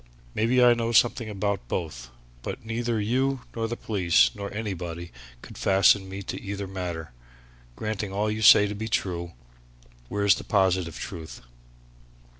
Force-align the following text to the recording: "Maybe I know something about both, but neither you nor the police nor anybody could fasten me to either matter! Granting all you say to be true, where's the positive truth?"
"Maybe 0.33 0.63
I 0.63 0.73
know 0.73 0.91
something 0.93 1.29
about 1.29 1.67
both, 1.67 2.09
but 2.41 2.65
neither 2.65 2.99
you 2.99 3.41
nor 3.55 3.67
the 3.67 3.77
police 3.77 4.31
nor 4.33 4.51
anybody 4.51 5.11
could 5.43 5.59
fasten 5.59 6.09
me 6.09 6.23
to 6.23 6.41
either 6.41 6.65
matter! 6.65 7.11
Granting 7.75 8.11
all 8.11 8.31
you 8.31 8.41
say 8.41 8.65
to 8.65 8.73
be 8.73 8.87
true, 8.87 9.33
where's 10.09 10.33
the 10.33 10.43
positive 10.43 10.97
truth?" 10.97 11.41